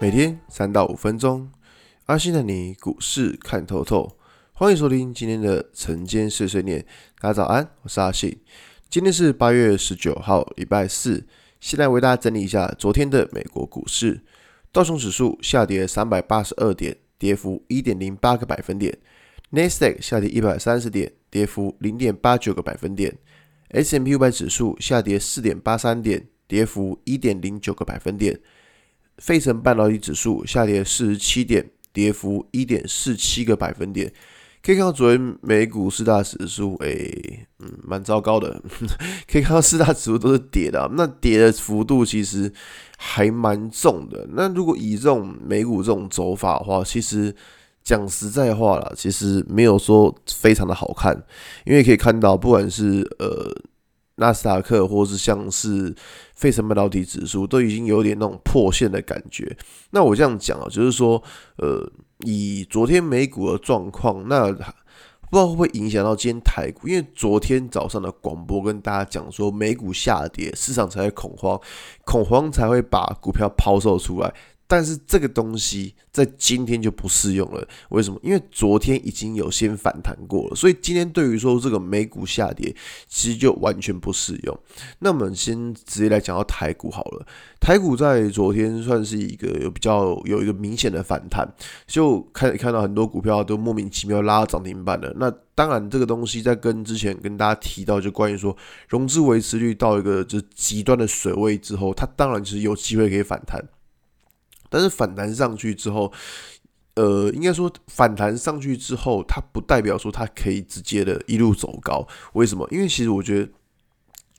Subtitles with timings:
[0.00, 1.50] 每天三到五分钟，
[2.06, 4.16] 阿信的你股市看透透。
[4.52, 6.86] 欢迎收听今天的晨间碎碎念。
[7.20, 8.38] 大家早安，我是阿信。
[8.88, 11.26] 今天是八月十九号，礼拜四。
[11.58, 14.20] 现在为大家整理一下昨天的美国股市。
[14.70, 18.96] 道琼指数下跌三百八十二点，跌幅一点零八个百分点。
[19.50, 23.12] 纳斯达克下跌一百三十点，跌幅零点八九个百分点。
[23.70, 28.38] S&P 五百指数下跌四点八三点，跌幅一点零九个百分点。
[29.18, 34.12] 费城半导体指数下跌四十七点，跌幅一点四七个百分点。
[34.60, 38.60] 可以看到昨天美股四大指数，诶、嗯，蛮糟糕的。
[39.30, 42.52] 可以看到四大指数都是跌的，那跌的幅度其实
[42.98, 44.26] 还蛮重的。
[44.32, 47.34] 那如果以这种美股这种走法的话，其实
[47.84, 51.14] 讲实在话啦，其实没有说非常的好看，
[51.64, 53.54] 因为可以看到，不管是呃。
[54.18, 55.94] 纳斯达克，或是像是
[56.34, 59.56] 费城半导体指数，都已经有点那种破线的感觉。
[59.90, 61.22] 那我这样讲啊，就是说，
[61.56, 66.88] 呃，以昨天美股的状况，那不知道会不会影响到今天台股？
[66.88, 71.60] 因为昨天早上的广播跟大家讲说，美股下跌，市场才会恐慌，
[72.04, 74.34] 恐慌才会把股票抛售出来。
[74.70, 78.20] 但是这个东西在今天就不适用了，为什么？
[78.22, 82.76] 因为昨天已经有先反弹过了，所以今天对于说这个美股下跌，
[83.08, 84.60] 其实就完全不适用。
[84.98, 87.26] 那我们先直接来讲到台股好了，
[87.58, 91.50] 台股在昨天算是一个有比较有一个明显的反弹，
[91.86, 95.10] 就看看到很多股票都莫名其妙拉涨停板了。
[95.16, 98.54] 那当然这个东西在跟之前跟大家提到，就关于说
[98.86, 103.64] 融资维持率到一个就极端的水位之后，它当然就是有机会可以反弹。
[104.68, 106.12] 但是反弹上去之后，
[106.94, 112.06] 呃，应该说反弹上去之后，它不代表说它可以直接的一路走高。
[112.34, 112.68] 为什么？
[112.70, 113.50] 因为其实我觉得，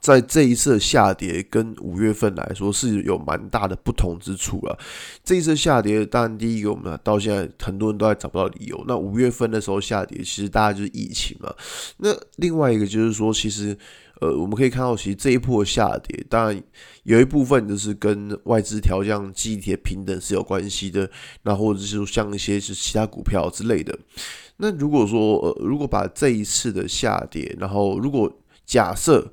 [0.00, 4.78] 在这一次的下跌跟五月份来说是有蛮大的不同之处了。
[5.22, 8.84] 这一次下跌，当然第一个我们到现在很多人都还找不到理由。
[8.88, 11.54] 那五月份的时候下跌，其实大家就是疫情嘛。
[11.98, 13.76] 那另外一个就是说，其实。
[14.20, 16.62] 呃，我们可以看到，其实这一波下跌，当然
[17.04, 21.10] 有一部分就是跟外资调降记忆体平等是有关系的，
[21.44, 23.98] 那或者是说像一些是其他股票之类的。
[24.58, 28.30] 那如果说，呃，如果把这一次的下跌，然后如果
[28.66, 29.32] 假设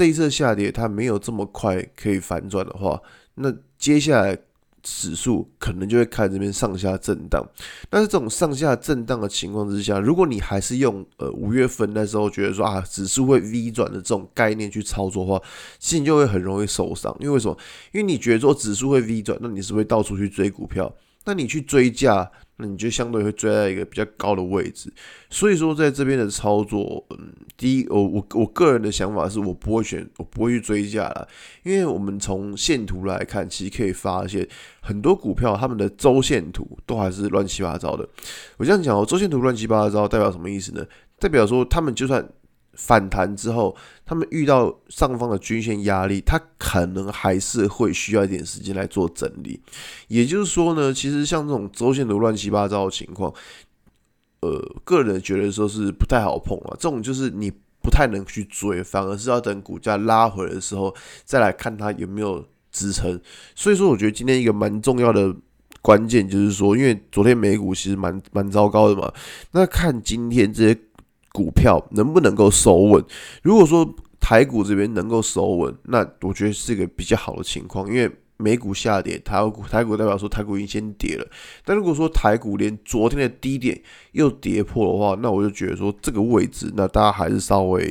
[0.00, 2.98] 这一次下跌它没有这么快可以反转的话，
[3.34, 4.38] 那接下来。
[4.82, 7.46] 指数可能就会开始这边上下震荡，
[7.90, 15.42] 但是这种上下震荡的情况之下，如果你还是用呃五月份那时候觉得说啊指数会 V 转的这种概念去操作的话，
[15.78, 17.14] 心就会很容易受伤。
[17.20, 17.54] 因为什么？
[17.92, 20.90] 因为你觉得说指数会 V 转，那你是不是会到处去追股票？
[21.30, 24.92] 那你去追价，那你就相对会追在一个比较高的位置。
[25.30, 31.28] 所以说，在这边的操作，嗯，第一，我我我个人的想法是我不会选，我不会去追价了，
[31.62, 34.44] 因为我们从线图来看，其实可以发现
[34.80, 38.04] 很多股票他们的周线图都还是乱七八糟的。
[38.56, 40.84] 我这样讲哦，周线图乱七八糟代表什么意思呢？
[41.20, 42.28] 代表说他们就算。
[42.82, 43.76] 反弹之后，
[44.06, 49.60] 他们遇到上方的均线压力，它可能还是会需要一点时间来做整理。
[50.08, 53.32] 也就是说呢，其实像这种周线图乱七八糟的情况，
[54.40, 56.76] 呃，个人觉得说是不太好碰啊。
[56.80, 57.52] 这种就是你
[57.82, 60.92] 不太能去追，反而是要等股价拉回来的时候
[61.24, 62.42] 再来看它有没有
[62.72, 63.20] 支撑。
[63.54, 65.32] 所以说，我觉得今天一个蛮重要的
[65.82, 69.12] 关键就是说，因为昨天美股其实蛮蛮糟糕的嘛，
[69.52, 70.80] 那看今天这些。
[71.32, 73.04] 股票能不能够守稳？
[73.42, 77.88] 如果说台股这边能够守稳，那我觉得是一个比较好的情况。
[77.88, 81.26] 因为美股下跌，台股台股代表说台股已经先跌了。
[81.64, 83.78] 但如果说台股连昨天的低点
[84.12, 87.82] 又跌破的话，那我就觉得说这个位置，那大家还是稍微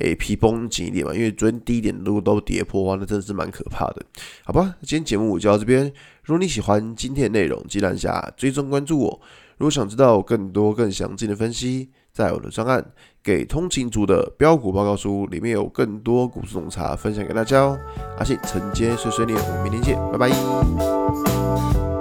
[0.00, 1.14] 诶、欸、皮绷紧一点嘛。
[1.14, 4.02] 因为昨天低点如果都跌破的话，那真的是蛮可怕的。
[4.44, 5.84] 好吧，今天节目我就到这边。
[6.24, 9.20] 如果你喜欢今天的内容，记得按下追踪关注我。
[9.58, 12.80] 如果想知道更多更详尽的分析，在我的专案
[13.22, 17.78] 《给通勤族的标股报告书》里面有更多股市洞察分享给大家哦。
[18.18, 21.91] 阿信承接碎碎念，我们明天见，拜拜。